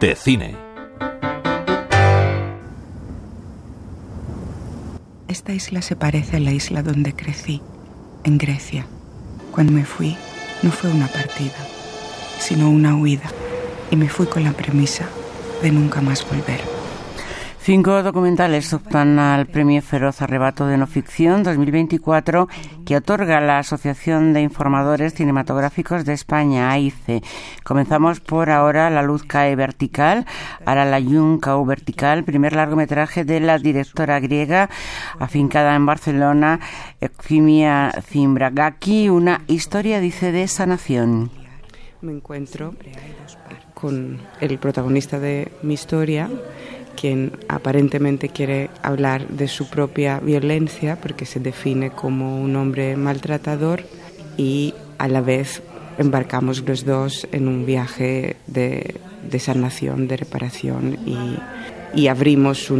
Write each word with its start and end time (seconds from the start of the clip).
de 0.00 0.14
cine. 0.14 0.56
Esta 5.28 5.52
isla 5.52 5.82
se 5.82 5.96
parece 5.96 6.36
a 6.36 6.40
la 6.40 6.52
isla 6.52 6.82
donde 6.82 7.14
crecí, 7.14 7.62
en 8.24 8.38
Grecia. 8.38 8.86
Cuando 9.52 9.72
me 9.72 9.84
fui, 9.84 10.16
no 10.62 10.70
fue 10.70 10.90
una 10.90 11.06
partida, 11.08 11.56
sino 12.38 12.70
una 12.70 12.96
huida, 12.96 13.30
y 13.90 13.96
me 13.96 14.08
fui 14.08 14.26
con 14.26 14.44
la 14.44 14.52
premisa 14.52 15.08
de 15.62 15.70
nunca 15.70 16.00
más 16.00 16.28
volver. 16.28 16.75
Cinco 17.66 18.04
documentales 18.04 18.72
optan 18.72 19.18
al 19.18 19.46
Premio 19.46 19.82
Feroz 19.82 20.22
Arrebato 20.22 20.68
de 20.68 20.76
No 20.76 20.86
Ficción 20.86 21.42
2024 21.42 22.46
que 22.86 22.94
otorga 22.94 23.40
la 23.40 23.58
Asociación 23.58 24.32
de 24.32 24.42
Informadores 24.42 25.14
Cinematográficos 25.14 26.04
de 26.04 26.12
España, 26.12 26.70
AICE. 26.70 27.24
Comenzamos 27.64 28.20
por 28.20 28.50
ahora 28.50 28.88
La 28.88 29.02
Luz 29.02 29.24
Cae 29.24 29.56
Vertical, 29.56 30.26
Ara 30.64 30.84
la 30.84 31.02
Jung 31.02 31.40
Cau 31.40 31.66
Vertical, 31.66 32.22
primer 32.22 32.52
largometraje 32.52 33.24
de 33.24 33.40
la 33.40 33.58
directora 33.58 34.20
griega 34.20 34.70
afincada 35.18 35.74
en 35.74 35.86
Barcelona, 35.86 36.60
Ekfimia 37.00 37.90
Zimbragaki, 38.00 39.08
una 39.08 39.42
historia, 39.48 39.98
dice, 39.98 40.30
de 40.30 40.46
sanación. 40.46 41.32
Me 42.00 42.12
encuentro 42.12 42.76
con 43.74 44.20
el 44.40 44.56
protagonista 44.60 45.18
de 45.18 45.50
mi 45.62 45.74
historia 45.74 46.30
quien 46.96 47.32
aparentemente 47.48 48.28
quiere 48.28 48.70
hablar 48.82 49.28
de 49.28 49.46
su 49.46 49.68
propia 49.68 50.18
violencia 50.18 50.96
porque 51.00 51.26
se 51.26 51.38
define 51.38 51.90
como 51.90 52.40
un 52.40 52.56
hombre 52.56 52.96
maltratador 52.96 53.84
y 54.36 54.74
a 54.98 55.06
la 55.06 55.20
vez 55.20 55.62
embarcamos 55.98 56.66
los 56.66 56.84
dos 56.84 57.28
en 57.32 57.48
un 57.48 57.64
viaje 57.64 58.36
de, 58.46 58.98
sanación, 59.38 60.08
de 60.08 60.16
reparación 60.16 60.98
y, 61.06 61.38
abrimos 62.08 62.70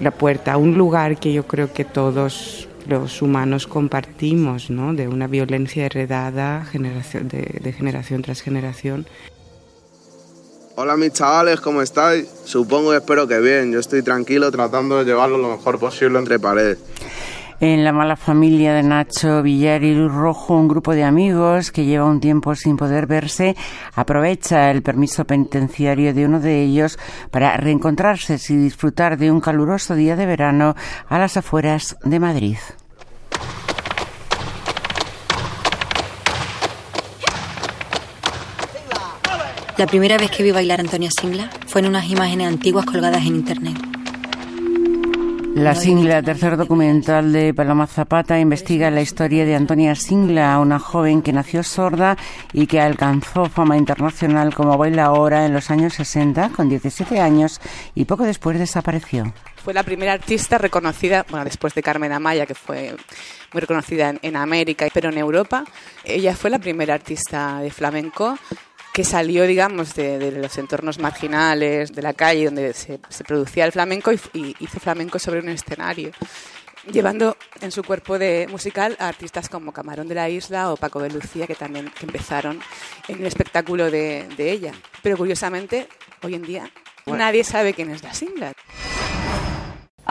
la 0.00 0.10
puerta 0.10 0.54
a 0.54 0.56
un 0.56 0.78
lugar 0.78 1.18
que 1.18 1.34
yo 1.34 1.46
creo 1.46 1.72
que 1.72 1.84
todos 1.84 2.66
los 2.88 3.20
humanos 3.20 3.66
compartimos, 3.66 4.70
¿no? 4.70 4.94
de 4.94 5.06
una 5.06 5.26
violencia 5.26 5.84
heredada 5.84 6.64
generación, 6.64 7.28
de 7.28 7.72
generación 7.72 8.22
tras 8.22 8.40
generación 8.40 9.06
Hola 10.74 10.96
mis 10.96 11.12
chavales, 11.12 11.60
¿cómo 11.60 11.82
estáis? 11.82 12.26
Supongo 12.44 12.94
y 12.94 12.96
espero 12.96 13.28
que 13.28 13.38
bien. 13.40 13.72
Yo 13.72 13.78
estoy 13.78 14.02
tranquilo 14.02 14.50
tratando 14.50 14.98
de 14.98 15.04
llevarlo 15.04 15.36
lo 15.36 15.50
mejor 15.50 15.78
posible 15.78 16.18
entre 16.18 16.38
paredes. 16.38 16.78
En 17.60 17.84
la 17.84 17.92
mala 17.92 18.16
familia 18.16 18.72
de 18.72 18.82
Nacho 18.82 19.42
Villar 19.42 19.84
y 19.84 19.94
Luz 19.94 20.10
Rojo, 20.10 20.54
un 20.54 20.68
grupo 20.68 20.94
de 20.94 21.04
amigos 21.04 21.70
que 21.70 21.84
lleva 21.84 22.06
un 22.06 22.20
tiempo 22.20 22.54
sin 22.54 22.78
poder 22.78 23.06
verse 23.06 23.54
aprovecha 23.94 24.70
el 24.70 24.82
permiso 24.82 25.26
penitenciario 25.26 26.14
de 26.14 26.24
uno 26.24 26.40
de 26.40 26.62
ellos 26.62 26.98
para 27.30 27.54
reencontrarse 27.58 28.38
y 28.48 28.56
disfrutar 28.56 29.18
de 29.18 29.30
un 29.30 29.40
caluroso 29.40 29.94
día 29.94 30.16
de 30.16 30.24
verano 30.24 30.74
a 31.06 31.18
las 31.18 31.36
afueras 31.36 31.98
de 32.02 32.18
Madrid. 32.18 32.56
La 39.82 39.88
primera 39.88 40.16
vez 40.16 40.30
que 40.30 40.44
vi 40.44 40.52
bailar 40.52 40.78
a 40.78 40.82
Antonia 40.82 41.10
Singla 41.10 41.50
fue 41.66 41.80
en 41.80 41.88
unas 41.88 42.08
imágenes 42.08 42.46
antiguas 42.46 42.86
colgadas 42.86 43.26
en 43.26 43.34
internet. 43.34 43.76
La 45.56 45.74
Singla, 45.74 46.22
tercer 46.22 46.56
documental 46.56 47.32
de 47.32 47.52
Paloma 47.52 47.88
Zapata, 47.88 48.38
investiga 48.38 48.92
la 48.92 49.00
historia 49.00 49.44
de 49.44 49.56
Antonia 49.56 49.96
Singla, 49.96 50.60
una 50.60 50.78
joven 50.78 51.20
que 51.20 51.32
nació 51.32 51.64
sorda 51.64 52.16
y 52.52 52.68
que 52.68 52.80
alcanzó 52.80 53.46
fama 53.46 53.76
internacional 53.76 54.54
como 54.54 54.78
bailaora 54.78 55.46
en 55.46 55.52
los 55.52 55.68
años 55.68 55.94
60 55.94 56.50
con 56.50 56.68
17 56.68 57.18
años 57.18 57.60
y 57.96 58.04
poco 58.04 58.22
después 58.22 58.60
desapareció. 58.60 59.34
Fue 59.56 59.74
la 59.74 59.82
primera 59.82 60.12
artista 60.12 60.58
reconocida, 60.58 61.26
bueno, 61.28 61.44
después 61.44 61.74
de 61.74 61.82
Carmen 61.82 62.12
Amaya, 62.12 62.46
que 62.46 62.54
fue 62.54 62.94
muy 63.52 63.60
reconocida 63.60 64.10
en, 64.10 64.20
en 64.22 64.36
América, 64.36 64.86
pero 64.94 65.08
en 65.08 65.18
Europa. 65.18 65.64
Ella 66.04 66.36
fue 66.36 66.50
la 66.50 66.60
primera 66.60 66.94
artista 66.94 67.58
de 67.58 67.70
flamenco 67.72 68.38
que 68.92 69.04
salió, 69.04 69.44
digamos, 69.44 69.94
de, 69.94 70.30
los 70.32 70.58
entornos 70.58 70.98
marginales, 70.98 71.92
de 71.92 72.02
la 72.02 72.12
calle 72.12 72.46
donde 72.46 72.74
se, 72.74 72.98
producía 73.26 73.64
el 73.64 73.72
flamenco 73.72 74.12
y, 74.12 74.54
hizo 74.60 74.80
flamenco 74.80 75.18
sobre 75.18 75.40
un 75.40 75.48
escenario, 75.48 76.10
llevando 76.90 77.36
en 77.60 77.70
su 77.70 77.82
cuerpo 77.82 78.18
de 78.18 78.46
musical 78.50 78.96
a 78.98 79.08
artistas 79.08 79.48
como 79.48 79.72
Camarón 79.72 80.08
de 80.08 80.14
la 80.14 80.28
Isla 80.28 80.72
o 80.72 80.76
Paco 80.76 81.00
de 81.00 81.10
Lucía, 81.10 81.46
que 81.46 81.54
también 81.54 81.90
empezaron 82.02 82.60
en 83.08 83.20
el 83.20 83.26
espectáculo 83.26 83.90
de, 83.90 84.28
ella. 84.36 84.72
Pero 85.02 85.16
curiosamente, 85.16 85.88
hoy 86.22 86.34
en 86.34 86.42
día 86.42 86.70
nadie 87.06 87.44
sabe 87.44 87.72
quién 87.72 87.90
es 87.90 88.02
la 88.02 88.12
Singla. 88.12 88.52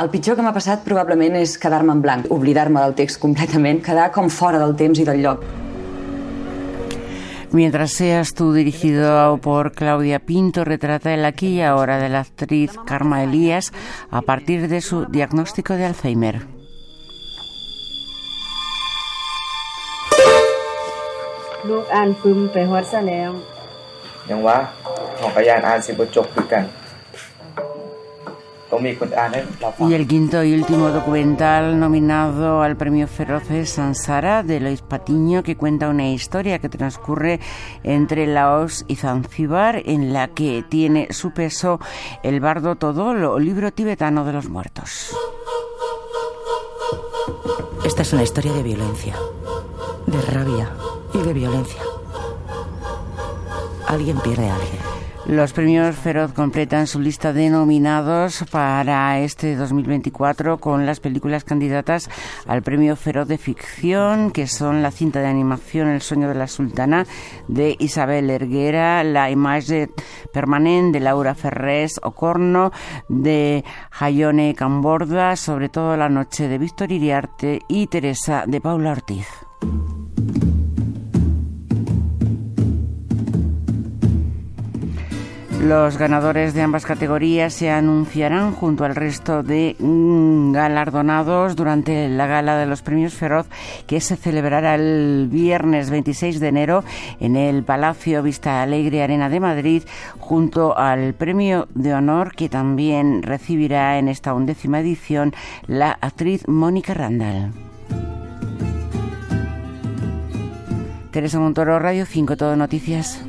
El 0.02 0.10
pitjor 0.10 0.38
que 0.38 0.44
m'ha 0.46 0.54
passat 0.56 0.86
probablement 0.86 1.36
és 1.36 1.58
quedar-me 1.60 1.92
en 1.92 2.02
blanc, 2.02 2.30
oblidar-me 2.32 2.80
del 2.80 2.96
text 2.96 3.20
completament, 3.20 3.84
quedar 3.84 4.08
com 4.16 4.32
fora 4.32 4.58
del 4.64 4.78
temps 4.80 5.04
i 5.04 5.06
del 5.06 5.20
lloc. 5.20 5.44
Mientras 7.54 7.92
seas 7.92 8.34
tú 8.34 8.54
dirigido 8.54 9.38
por 9.38 9.74
Claudia 9.74 10.20
Pinto, 10.20 10.64
retrata 10.64 11.14
el 11.14 11.26
aquí 11.26 11.58
y 11.58 11.62
ahora 11.62 11.98
de 11.98 12.08
la 12.08 12.22
actriz 12.22 12.72
Karma 12.86 13.24
Elías 13.24 13.74
a 14.10 14.22
partir 14.22 14.70
de 14.70 14.80
su 14.80 15.06
diagnóstico 15.06 15.74
de 15.74 15.86
Alzheimer. 15.86 16.42
Y 29.80 29.94
el 29.94 30.08
quinto 30.08 30.44
y 30.44 30.54
último 30.54 30.90
documental 30.90 31.80
nominado 31.80 32.62
al 32.62 32.78
premio 32.78 33.08
Feroz 33.08 33.52
es 33.52 33.72
Sansara 33.72 34.44
de 34.44 34.60
Lois 34.60 34.82
Patiño, 34.82 35.44
que 35.44 35.58
cuenta 35.58 35.90
una 35.90 36.10
historia 36.10 36.60
que 36.60 36.70
transcurre 36.70 37.40
entre 37.84 38.28
Laos 38.28 38.86
y 38.88 38.96
Zanzíbar, 38.96 39.82
en 39.86 40.14
la 40.14 40.30
que 40.30 40.64
tiene 40.68 41.08
su 41.12 41.32
peso 41.32 41.80
el 42.24 42.40
bardo 42.40 42.76
Todolo, 42.76 43.40
libro 43.40 43.72
tibetano 43.72 44.24
de 44.24 44.34
los 44.34 44.50
muertos. 44.50 45.16
Esta 47.84 48.04
es 48.04 48.14
una 48.14 48.24
historia 48.24 48.54
de 48.54 48.64
violencia, 48.64 49.16
de 50.06 50.22
rabia 50.22 50.72
y 51.14 51.18
de 51.18 51.34
violencia. 51.34 51.82
Alguien 53.88 54.18
pierde 54.20 54.50
a 54.50 54.56
alguien. 54.56 54.81
Los 55.28 55.54
premios 55.54 55.96
Feroz 55.96 56.34
completan 56.34 56.88
su 56.88 57.00
lista 57.00 57.32
de 57.32 57.50
nominados 57.50 58.44
para 58.52 59.20
este 59.20 59.56
2024 59.56 60.58
con 60.58 60.86
las 60.86 61.00
películas 61.00 61.44
candidatas 61.44 62.10
al 62.48 62.64
premio 62.64 62.96
Feroz 62.96 63.28
de 63.28 63.38
ficción, 63.38 64.32
que 64.32 64.48
son 64.48 64.82
la 64.82 64.90
cinta 64.90 65.22
de 65.22 65.28
animación 65.28 65.90
El 65.90 66.02
sueño 66.02 66.28
de 66.28 66.36
la 66.36 66.48
sultana 66.48 67.06
de 67.48 67.76
Isabel 67.80 68.30
Erguera, 68.32 69.04
La 69.04 69.30
imagen 69.30 69.92
permanente 70.34 70.98
de 70.98 71.06
Laura 71.06 71.36
Ferrés 71.36 72.00
Ocorno, 72.02 72.72
de 73.08 73.64
Jayone 73.92 74.56
Camborda, 74.56 75.36
sobre 75.36 75.70
todo 75.70 75.96
La 75.98 76.10
noche 76.10 76.48
de 76.48 76.58
Víctor 76.58 76.92
Iriarte 76.92 77.62
y 77.68 77.88
Teresa 77.88 78.46
de 78.48 78.60
Paula 78.60 78.92
Ortiz. 78.92 79.28
Los 85.62 85.98
ganadores 85.98 86.56
de 86.56 86.64
ambas 86.64 86.86
categorías 86.86 87.54
se 87.54 87.70
anunciarán 87.70 88.52
junto 88.52 88.84
al 88.84 88.96
resto 88.96 89.44
de 89.44 89.76
galardonados 89.80 91.56
durante 91.56 92.10
la 92.10 92.26
gala 92.26 92.58
de 92.58 92.66
los 92.66 92.82
premios 92.82 93.14
Feroz 93.14 93.46
que 93.86 94.02
se 94.02 94.16
celebrará 94.16 94.74
el 94.74 95.28
viernes 95.30 95.92
26 95.92 96.40
de 96.40 96.48
enero 96.48 96.84
en 97.20 97.36
el 97.36 97.64
Palacio 97.64 98.24
Vista 98.24 98.64
Alegre 98.64 99.04
Arena 99.04 99.30
de 99.30 99.40
Madrid 99.40 99.84
junto 100.20 100.76
al 100.76 101.14
premio 101.14 101.68
de 101.76 101.94
honor 101.94 102.34
que 102.34 102.50
también 102.50 103.22
recibirá 103.22 104.00
en 104.00 104.08
esta 104.08 104.34
undécima 104.34 104.80
edición 104.80 105.32
la 105.68 105.92
actriz 106.02 106.48
Mónica 106.48 106.96
Randall. 106.96 107.52
Teresa 111.12 111.40
Montoro, 111.40 111.78
Radio 111.78 112.06
5, 112.06 112.38
Todo 112.38 112.56
Noticias. 112.56 113.22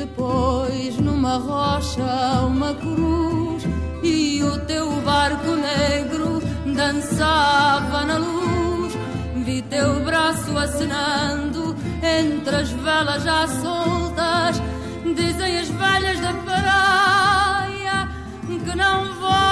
depois 0.00 0.96
numa 0.96 1.36
rocha 1.36 2.40
uma 2.46 2.72
cruz 2.72 3.64
e 4.02 4.42
o 4.42 4.58
teu 4.60 4.90
barco 5.02 5.50
negro 5.56 6.40
dançava 6.74 8.06
na 8.06 8.16
luz. 8.16 8.94
Vi 9.44 9.60
teu 9.62 10.02
braço 10.02 10.56
acenando 10.56 11.76
entre 12.02 12.56
as 12.56 12.70
velas 12.70 13.22
já 13.22 13.46
soltas. 13.46 14.62
Dizem 15.04 15.58
as 15.58 15.68
velhas 15.68 16.20
da 16.20 16.32
praia 16.32 18.08
que 18.46 18.76
não 18.76 19.04
vão. 19.20 19.49